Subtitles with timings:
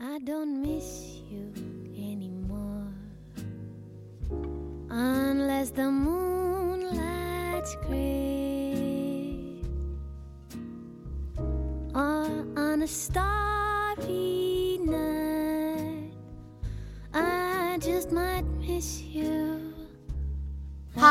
[0.00, 1.52] I don't miss you
[1.96, 2.86] anymore
[4.90, 9.60] unless the moonlight's gray
[11.96, 16.12] or on a starry night.
[17.12, 19.37] I just might miss you.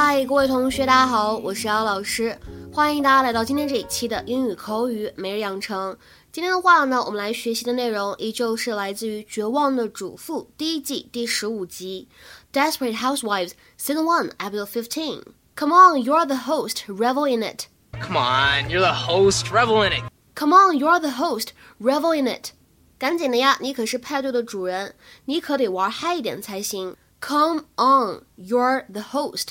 [0.10, 2.40] 嗨，各位同学，大家好，我是姚老师，
[2.72, 5.98] 欢迎大家来到今天这一期的英语口语每日养成。
[6.32, 12.08] 今天的话呢，我们来学习的内容依旧是来自于《绝望的主妇》第一季第十五集
[12.58, 15.24] 《Desperate Housewives》Season One Episode Fifteen。
[15.58, 16.86] Come on, you're the host.
[16.88, 17.66] Revel in it.
[18.00, 19.52] Come on, you're the host.
[19.52, 20.04] Revel in it.
[20.36, 21.50] Come on, you're the host.
[21.82, 22.52] Revel in it.
[22.98, 24.96] 赶紧的呀，你可是派对的主人，
[25.26, 26.96] 你可得玩嗨一点才行。
[27.20, 29.48] Come on, you're the host.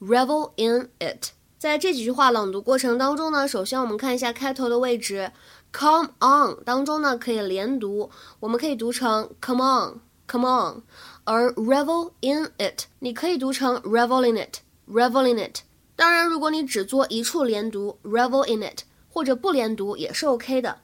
[0.00, 1.30] Revel in it。
[1.58, 5.30] 在这几句话朗读过程当中呢，首先我们看一下开头的位置。
[5.72, 10.82] Come on 当中呢可以连读，我们可以读成 Come on，Come on。
[11.24, 15.60] 而 Revel in it 你可以读成 Revel in it，Revel in it。
[15.94, 20.78] 当然，如果你只做一处连读 Revel in it，或者不连读也是 OK 的。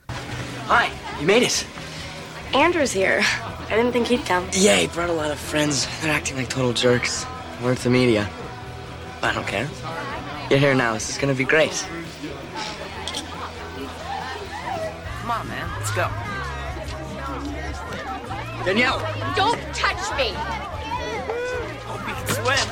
[0.69, 1.65] Hi, you made it.
[2.53, 3.25] Andrew's here.
[3.69, 4.45] I didn't think he'd come.
[4.53, 5.87] Yeah, he brought a lot of friends.
[6.01, 7.25] They're acting like total jerks.
[7.63, 8.29] Work the media.
[9.24, 9.70] I don't care.
[10.50, 10.94] You're here now.
[10.94, 11.72] This is gonna be great.
[15.22, 15.70] Come on, man.
[15.80, 16.10] Let's go.
[18.66, 19.00] Danielle,
[19.36, 20.34] Don't touch me!
[21.88, 22.68] hope you can swim.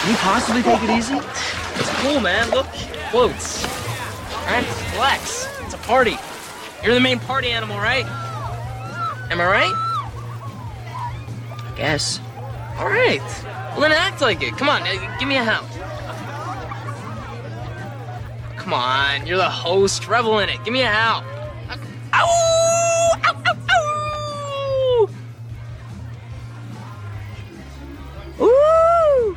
[0.00, 1.16] Can you possibly take it easy?
[1.16, 2.50] It's cool, man.
[2.50, 2.66] Look,
[3.10, 3.64] floats.
[3.64, 5.48] All right, relax.
[5.60, 6.16] It's a party.
[6.82, 8.06] You're the main party animal, right?
[9.30, 9.91] Am I right?
[11.72, 12.20] I guess.
[12.78, 13.22] All right.
[13.72, 14.56] Well, then act like it.
[14.56, 14.82] Come on,
[15.18, 15.66] give me a hound.
[18.56, 20.06] Come on, you're the host.
[20.06, 20.62] Revel in it.
[20.64, 21.24] Give me a howl.
[22.12, 22.28] Ow!
[23.24, 23.42] Ow!
[23.48, 23.56] Ow!
[23.70, 25.08] Ow!
[28.40, 29.36] Ooh!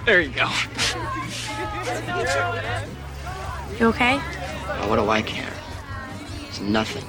[0.04, 0.50] there you go.
[3.78, 4.16] You okay?
[4.16, 5.52] Now, what do I care?
[6.48, 7.04] It's nothing.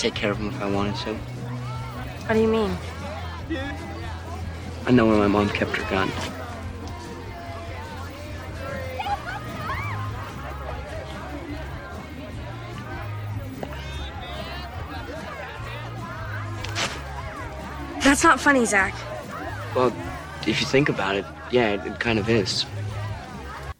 [0.00, 1.12] Take care of him if I wanted to.
[1.12, 2.74] What do you mean?
[4.86, 6.10] I know where my mom kept her gun.
[18.02, 18.94] That's not funny, Zach.
[19.76, 19.94] Well,
[20.46, 22.64] if you think about it, yeah, it, it kind of is.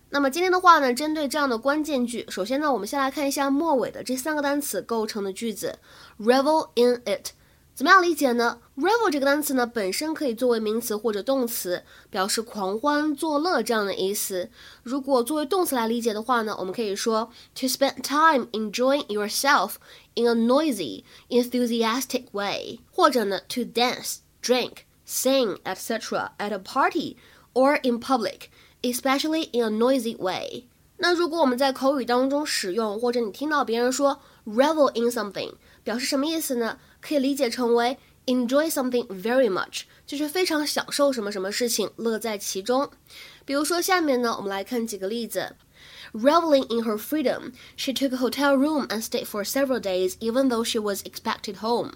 [0.09, 5.78] 那么今天的话呢，针对这样的关键句，首先呢，我们先来看一下末尾的这三个单词构成的句子，
[6.18, 7.31] revel in it，
[7.74, 8.59] 怎么样理解呢？
[8.78, 14.50] revel 这个单词呢，本身可以作为名词或者动词，表示狂欢、作乐这样的意思。
[14.84, 19.74] 如果作为动词来理解的话呢，我们可以说 to spend time enjoying yourself
[20.14, 26.31] in a noisy, enthusiastic way，或者呢 to dance, drink, sing, etc.
[26.38, 27.18] at a party
[27.53, 28.44] or in public。
[28.81, 30.66] especially in a noisy way。
[30.98, 35.53] 那如果我们在口语当中使用，或者你听到别人说 revel in something，
[35.84, 36.80] 表示什么意思呢？
[37.02, 42.90] 可以理解成为 enjoy something very much，就是非常享受什么什么事情，乐在其中。
[43.44, 45.56] 比如说下面呢，我们来看几个例子。
[46.14, 50.64] Reveling in her freedom, she took a hotel room and stayed for several days, even though
[50.64, 51.92] she was expected home.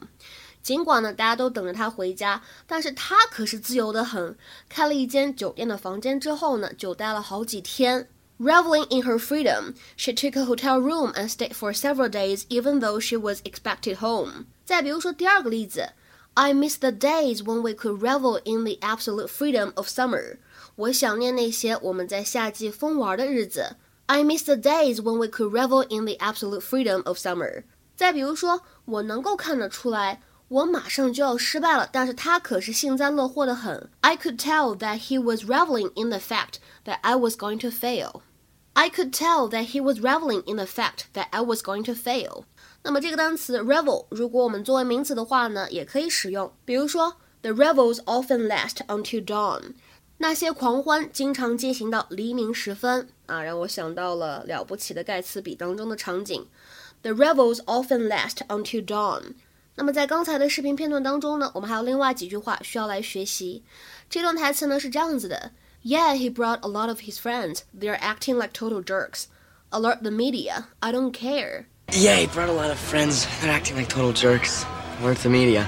[0.64, 4.38] 尽管呢，大家都等着他回家，但是他可是自由的很。
[4.68, 8.08] 开了一间酒店的房间之后呢，就待了好几天。
[8.40, 12.98] Reveling in her freedom, she took a hotel room and stayed for several days, even though
[13.00, 14.46] she was expected home.
[14.64, 15.90] 再比如说第二个例子，
[16.36, 20.38] I miss the days when we could revel in the absolute freedom of summer.
[20.76, 23.76] 我想念那些我们在夏季疯玩的日子。
[24.06, 27.64] I miss the days when we could revel in the absolute freedom of summer.
[27.98, 30.22] 再比如说，我能够看得出来。
[30.54, 33.90] 我马上就要失败了，但是他可是幸灾乐祸的很。
[34.02, 36.56] I could tell that he was reveling in the fact
[36.86, 38.22] that I was going to fail.
[38.74, 41.94] I could tell that he was reveling in the fact that I was going to
[41.94, 42.46] fail.
[42.82, 46.52] 那么这个单词 revel，如果我们作为名词的话呢，也可以使用。
[46.66, 49.74] 比如说，The revels often last until dawn.
[50.18, 56.48] 那些狂欢经常进行到黎明时分啊，让我想到了了不起的盖茨比当中的场景。
[57.02, 59.36] The revels often last until dawn.
[59.77, 63.65] 那么在刚才的视频片段当中呢，我们还有另外几句话需要来学习。
[64.09, 65.51] 这段台词呢是这样子的
[65.83, 67.61] ：Yeah, he brought a lot of his friends.
[67.77, 69.25] They're acting like total jerks.
[69.71, 70.67] Alert the media.
[70.79, 71.65] I don't care.
[71.89, 73.27] Yeah, he brought a lot of friends.
[73.43, 74.65] They're acting like total jerks.
[75.03, 75.67] Work the media.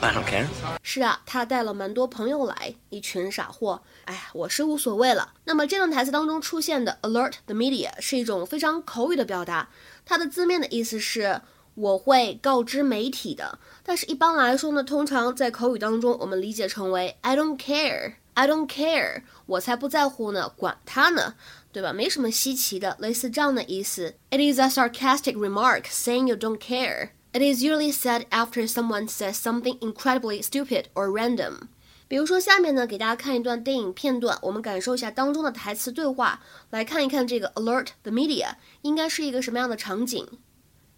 [0.00, 0.46] I don't care.
[0.82, 3.80] 是啊，他带了蛮多朋友来，一群傻货。
[4.04, 5.32] 哎，我是无所谓了。
[5.44, 9.70] 那么这段台词当中出现的 alert the media 是一种非常口语的表达，
[10.04, 11.40] 它的字面的意思是
[11.74, 13.58] 我会告知媒体的。
[13.82, 21.34] 但是一般来说呢，通常在口语当中，我们理解成为 I don't care，I don't care，我才不在乎呢，管他呢，
[21.72, 21.92] 对吧？
[21.92, 24.14] 没什么稀奇的，类似这样的意思。
[24.30, 27.10] It is a sarcastic remark saying you don't care.
[27.32, 31.68] It is usually said after someone says something incredibly stupid or random.
[32.06, 36.40] 比如说，下面呢，给大家看一段电影片段，我们感受一下当中的台词对话，
[36.70, 40.28] 来看一看这个 alert the media 应该是一个什么样的场景。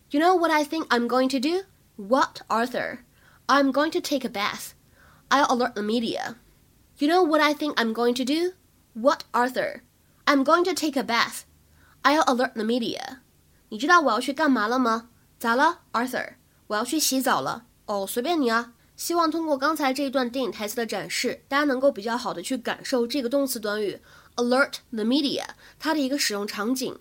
[0.09, 1.63] You know what I think I'm going to do?
[1.95, 2.99] What, Arthur?
[3.47, 4.73] I'm going to take a bath.
[5.29, 6.35] I'll alert the media.
[6.97, 8.53] You know what I think I'm going to do?
[8.93, 9.81] What, Arthur?
[10.25, 11.45] I'm going to take a bath.
[12.03, 13.19] I'll alert the media.
[13.69, 15.09] 你知道我要去干嘛了吗？
[15.39, 16.33] 咋了，Arthur？
[16.67, 17.65] 我要去洗澡了。
[17.85, 18.73] 哦，随便你啊。
[18.97, 23.99] 希望通过刚才这一段电影台词的展示，大家能够比较好的去感受这个动词短语
[24.35, 25.43] alert the media
[25.79, 26.99] 它的一个使用场景。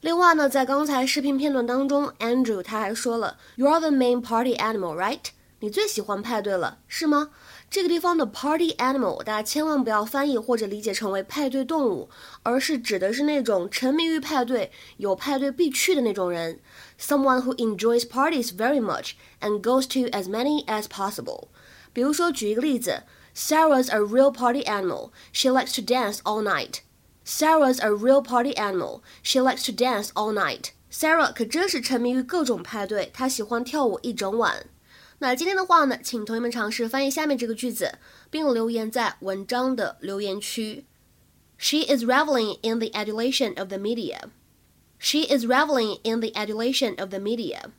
[0.00, 5.20] 另外呢，在刚才视频片段当中，Andrew 他还说了，You are the main party animal, right？
[5.60, 7.30] 你最喜欢派对了，是吗？
[7.70, 12.10] 这个地方的 party animal，大家千万不要翻译或者理解成为派对动物，
[12.42, 16.60] 而是指的是那种沉迷于派对、有派对必去的那种人
[17.00, 21.48] ，someone who enjoys parties very much and goes to as many as possible。
[21.94, 23.04] 比如说，举一个例子
[23.34, 25.10] ，Sarah's a real party animal.
[25.32, 26.80] She likes to dance all night.
[27.25, 29.01] Sarah's a real party animal.
[29.21, 30.71] She likes to dance all night.
[30.91, 34.65] Sarah 可真是沉迷于各种派对，她喜欢跳舞一整晚。
[35.19, 37.99] 那今天的话呢，请同学们尝试翻译下面这个句子，
[38.29, 40.85] 并留言在文章的留言区。
[41.57, 44.29] She is reveling in the adulation of the media.
[44.97, 47.71] She is reveling in the adulation of the media.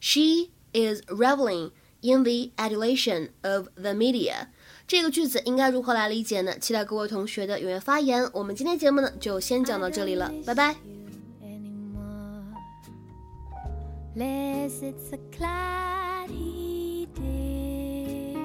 [0.00, 1.70] She is reveling
[2.03, 4.47] In the adulation of the media.
[4.85, 6.59] 这个句子应该如何来理解呢？
[6.59, 8.29] 期待各位同学的踊跃发言。
[8.33, 10.75] 我们今天节目呢，就先讲到这里了，拜拜。
[14.15, 18.37] Less it's a cloudy day.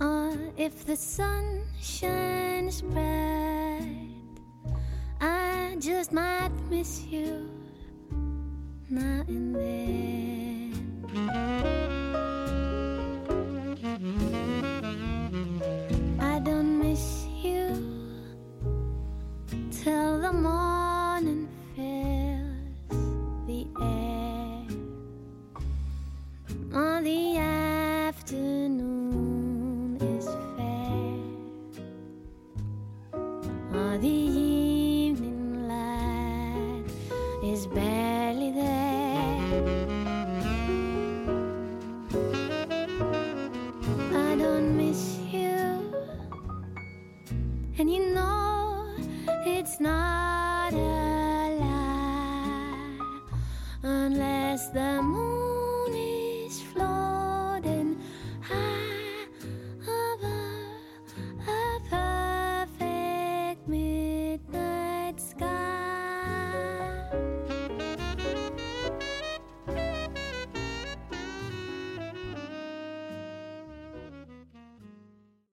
[0.00, 4.08] Or if the sun shines bright,
[5.20, 7.48] I just might miss you
[8.88, 10.39] now and then.
[11.28, 11.59] I
[47.80, 48.09] and you